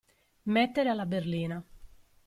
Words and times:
Mettere 0.49 0.89
alla 0.89 1.05
berlina. 1.05 1.63